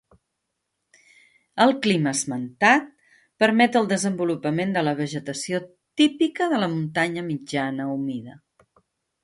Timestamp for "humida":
7.99-8.39